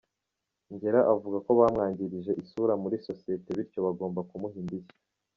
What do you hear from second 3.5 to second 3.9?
bityo